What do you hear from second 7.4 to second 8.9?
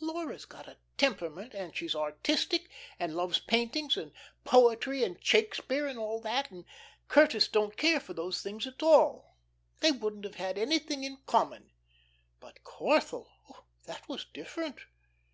don't care for those things at